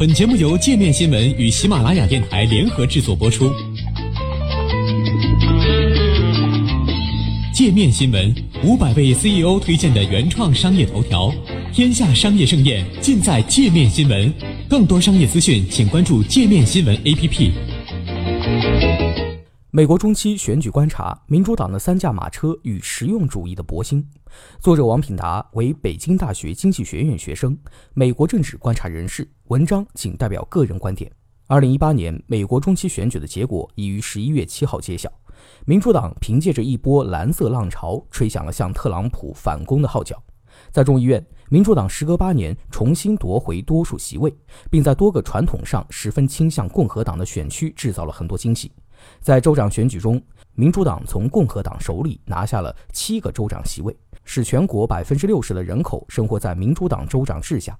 [0.00, 3.52] 本节目由界面新闻与喜马拉雅电台联合制作播出。
[7.52, 8.34] 界面新闻
[8.64, 11.30] 五百位 CEO 推荐的原创商业头条，
[11.70, 14.32] 天下商业盛宴尽在界面新闻。
[14.70, 17.50] 更多商业资讯，请关注界面新闻 APP。
[19.72, 24.04] 美国中期选举观察：民主党的三驾马车与实用主义的博兴。
[24.58, 27.56] 作者王品达为北京大学经济学院学生，
[27.94, 29.30] 美国政治观察人士。
[29.46, 31.08] 文章仅代表个人观点。
[31.46, 35.08] 二零一八年美国中期选举的结果已于十一月七号揭晓，
[35.64, 40.20] 民主党凭借着一波蓝色浪潮，吹响了向特朗普反攻的号角。
[40.72, 44.34] 在众议院，民主党时隔八年重新夺回多数席位，
[44.68, 48.72] 并在多个传统上十分倾向共和党的选区制造了很多惊喜。
[49.20, 50.20] 在州长选举中，
[50.54, 53.96] 民主党从共和党手里拿下了七个州长席位。
[54.22, 57.76] 使全国百分之六十的人口生活在民主党州长治下，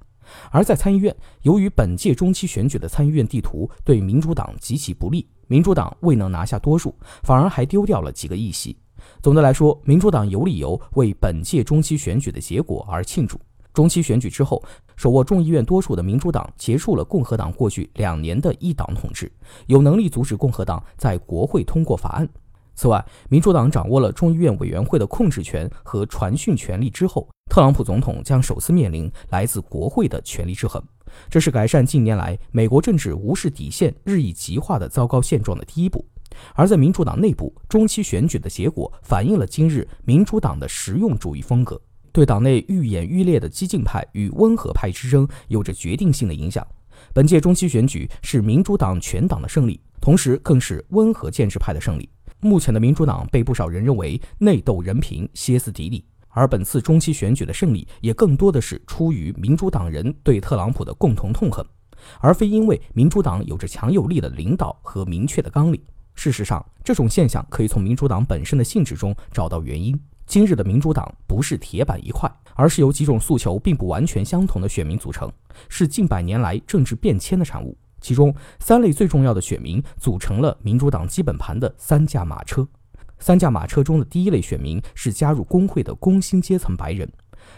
[0.51, 8.77] 而在参议院，由于本届中期选举的参议院地图对民主党极其不利，民主党未能拿下多数，反而还丢掉了几个议席。
[9.23, 13.39] 总的来说，民主党有理由为本届中期选举的结果而庆祝。
[13.81, 14.63] 中期选举之后，
[14.95, 19.33] 手握众议院多数的民主党结束了共和党过去两年的一党统治，
[19.69, 22.29] 有能力阻止共和党在国会通过法案。
[22.75, 30.83] 此外，民主党掌握了众议院委员会的控制权和传讯权力之后，特朗普总统将首次面临来自国会的权力制衡。
[31.31, 36.05] 这是改善近年来美国政治无视底线、日益极化的糟糕现状的第一步。
[36.55, 41.81] 而在民主党内部，中期选举的结果反映了今日民主党的实用主义风格，
[42.13, 46.67] 对党内愈演愈烈的激进派与温和派之争有着决定性的影响。
[47.13, 52.09] 本届中期选举是民主党全党的胜利，同时更是温和建制派的胜利。
[52.41, 61.65] 目前的民主党被不少人认为内斗人品、歇斯底里，而本次中期选举的胜利也更多的是出于民主党人对特朗普的共同痛恨，
[62.21, 65.81] 而非因为民主党有着强有力的领导和明确的纲领。
[66.15, 69.99] 事实上，这种现象可以从民主党本身的性质中找到原因。
[70.31, 75.29] 今日的民主党不是铁板一块，而是由几种诉求并不完全相同的选民组成，
[75.69, 77.77] 是近百年来政治变迁的产物。
[78.01, 82.65] 其中三类最重要的选民组成了民主党基本盘的三驾马车。
[83.19, 87.11] 三驾马车中的第一类选民是加入工会的工薪阶层白人，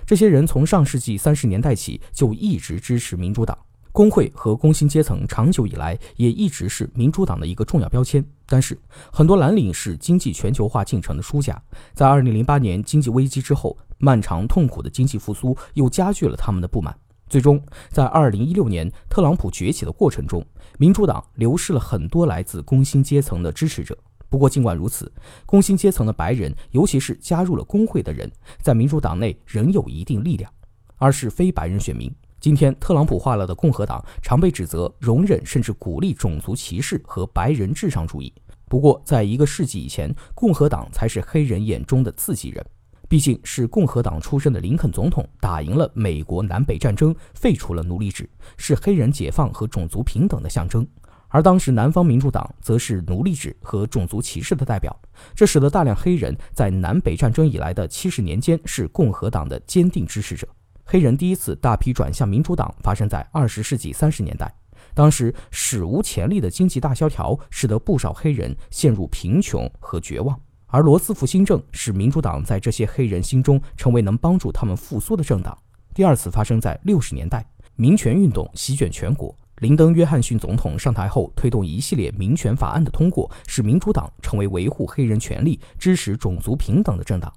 [0.06, 3.58] 这些人从上世纪三十年代起就一直支持民主党。
[3.92, 8.24] 工会和工薪阶层长久以来也一直是民主党的一个重要标签。
[8.46, 8.78] 但是，
[9.12, 16.96] 很多蓝领是经济全球化进程的输家，在二零零八年经济危机之后，漫长痛苦的经济复苏又加剧了他们的不满。
[17.28, 20.44] 最终，在二零一六年特朗普崛起的过程中，
[20.78, 23.96] 民主党流失了很多来自工薪阶层的支持者。
[24.30, 25.12] 不过，尽管如此，
[25.44, 28.30] 工薪阶层的白人，尤其是加入了工会的人，
[28.62, 30.50] 在民主党内仍有一定力量。
[30.98, 32.14] 而是非白人选民。
[32.42, 38.32] 今天，特朗普化了的共和党常被指责容忍甚至鼓励种族歧视和白人至上主义。
[38.68, 42.66] 不过，在一个世纪以前，共和党才是黑人眼中的自己人。
[43.08, 50.84] 毕竟是共和党出身的林肯总统打赢了美国南北战争，废除了奴隶制，是黑人解放和种族平等的象征。
[51.28, 55.00] 而当时南方民主党则是奴隶制和种族歧视的代表，
[55.32, 60.48] 这使得大量黑人在南北战争以来的七十年间是共和党的坚定支持者。
[60.84, 64.52] 黑人第一次大批转向民主党发生在二十世纪三十年代，
[64.94, 70.38] 当时史无前例的经济大萧条使得不少黑人陷入贫穷和绝望。
[70.66, 75.56] 而罗斯福新政使民主党在这些黑人心中成为能帮助他们复苏的政党。
[75.94, 79.36] 第二次发生在六十年代，民权运动席卷全国。
[79.58, 87.32] 林登·约翰逊总统上台后，推动一系列民权法案的通过，使民主党成为维护黑人权利、支持种族平等的政党。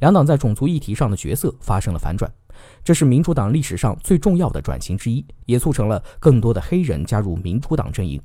[0.00, 2.30] 两党在种族议题上的角色发生了反转，
[2.82, 8.20] 这是民主党历史上最重要的转型之一，也促成了更多的黑人加入民主党阵营。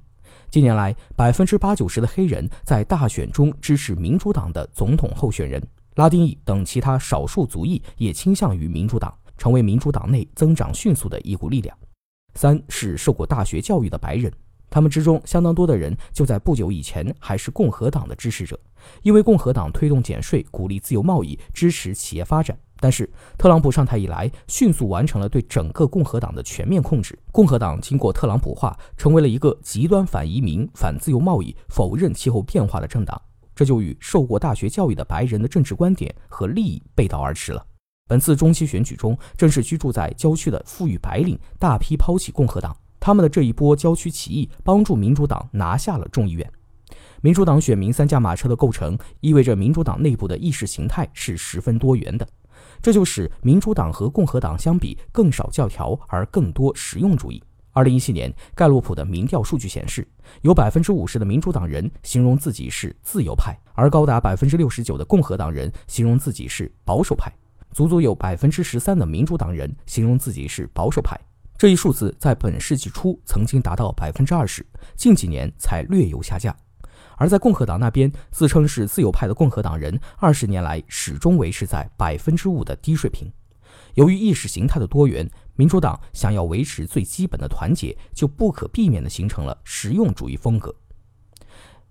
[0.49, 5.61] 近年来，百分之八九十的黑人在大选中支持民主党的总统候选人，
[5.95, 11.75] 拉丁裔等其他少数族裔也倾向于民主党，成为民主党内增长迅速的一股力量。
[12.35, 14.31] 三是受过大学教育的白人，
[14.69, 18.59] 他们之中相当多的人就在不久以前还是共和党的支持者，
[19.01, 22.57] 因为共和党推动减税、鼓励自由贸易、支持企业发展。
[22.85, 27.17] 但是，特朗普上台以来，迅速完成了对整个共和党的全面控制。
[27.31, 33.19] 共和党经过特朗普化，成为了一个极端反移民、反自由贸易、否认气候变化的政党。
[33.55, 37.65] 这就与受过大学教育的白人的政治观点和利益背道而驰了。
[38.07, 46.47] 本次中期选举中，正是居住在郊区的富裕白领大批抛弃共和党，他们的这一波郊区起义，帮助民主党拿下了众议院。
[47.21, 52.27] 民主党选民三驾马车的构成，意味着民主党内部的意识形态是十分多元的。
[52.81, 57.43] 这就使民主党和共和党相比更少教条而更多实用主义。
[57.71, 60.07] 二零一七年，盖洛普的民调数据显示，
[60.41, 67.29] 有百分之五十的民主党人形容自己是自由派，而高达百分之六十九的共和党人形容自己是保守派，
[67.71, 71.19] 足足有百分之十三的民主党人形容自己是保守派。
[71.57, 76.55] 这一数字在本世纪初曾经达到百分之二十，近几年才略有下降。
[77.17, 83.31] 而在共和党那边，自称是自由派的共和党人，二十年来始终维持在百分之五的低水平。
[83.95, 90.73] 由于意识形态的多元，民主党想要维持最基本的团结，就不可避免地形成了实用主义风格。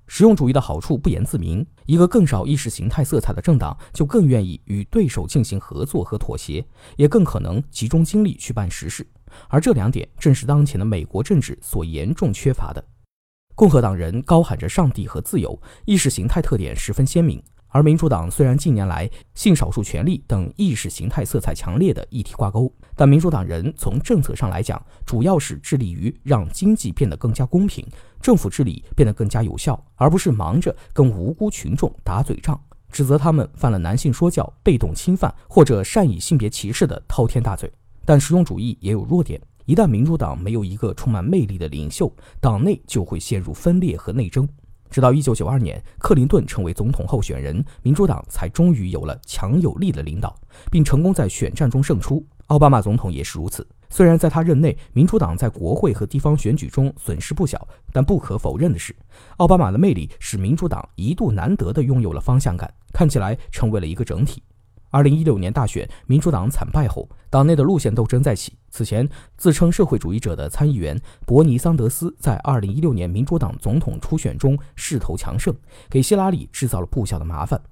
[0.06, 6.62] 实用主义的好处不言自明，一个更少意识形态色彩的政党，就更愿意与对手进行合作和妥协，
[6.96, 9.06] 也更可能集中精力去办实事。
[9.48, 12.84] 而这两点正是当前的美国政治所严重缺乏的。
[13.54, 17.40] 共和党人高喊着上帝和自由，意识形态特点十分鲜明。
[17.68, 27.84] 而民主党虽然近年来性少数权利等意识形态色彩强烈的议题挂钩，但民主党人从政策上来讲，主要是致力于让经济变得更加公平，
[28.20, 32.60] 政府治理变得更加有效，而不是忙着跟无辜群众打嘴仗，
[32.90, 37.72] 指责他们犯了男性说教、被动侵犯或者善意性别歧视的滔天大罪。
[38.04, 44.46] 但实用主义也有弱点，一旦民主党没有一个充满魅力的领袖，党内就会陷入分裂和内争。
[44.90, 50.36] 直到1992年，克林顿成为总统候选人，民主党才终于有了强有力的领导，
[50.70, 52.24] 并成功在选战中胜出。
[52.48, 53.66] 奥巴马总统也是如此。
[53.88, 58.94] 虽然在他任内，民主党在国会和地方选举中损失不小，但不可否认的是，
[59.38, 64.42] 奥巴马的魅力使民主党一度难得地拥有了方向感，看起来成为了一个整体。
[64.90, 68.52] 二零一六年大选，民主党惨败后，党内的路线斗争再起。
[68.74, 75.54] 此前，自称社会主义者的参议员伯尼·桑德斯在二零一六年民主党总统初选中势头强盛，
[75.88, 77.62] 给希拉里制造了不小的麻烦。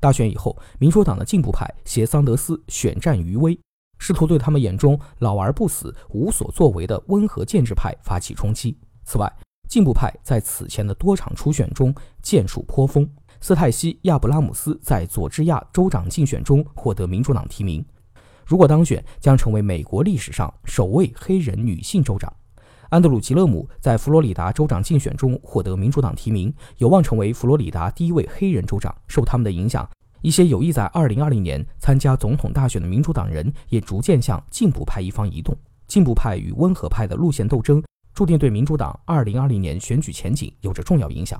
[0.00, 3.56] 大选以后，民主党的进步派携桑德斯选战余威，
[4.00, 8.76] 试图对他们眼中老而不死、无所作为的温和建制派发起冲击。
[9.04, 9.32] 此外，
[9.68, 13.08] 进步派在此前的多场初选中建树颇丰。
[13.40, 17.86] 斯泰西·亚布拉姆斯在佐治亚州长竞选中获得民主党提名，
[18.48, 22.32] 如果当选，将成为美国历史上首位黑人女性州长。
[22.88, 28.94] 安德鲁·吉勒姆在佛罗里达州长竞选中获得民主党提名，有望成为佛罗里达第一位黑人州长。
[29.06, 29.86] 受他们的影响，
[30.22, 35.54] 一些有意在2020年参加总统大选的民主党人也逐渐向进步派一方移动。
[35.86, 37.84] 进步派与温和派的路线斗争，
[38.14, 41.38] 注定对民主党2020年选举前景有着重要影响。